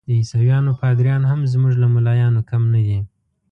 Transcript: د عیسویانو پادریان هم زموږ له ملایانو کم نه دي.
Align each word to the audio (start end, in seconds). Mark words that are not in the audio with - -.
د 0.07 0.09
عیسویانو 0.19 0.71
پادریان 0.81 1.21
هم 1.31 1.39
زموږ 1.53 1.73
له 1.81 1.87
ملایانو 1.95 2.41
کم 2.49 2.63
نه 2.73 2.81
دي. 2.87 2.99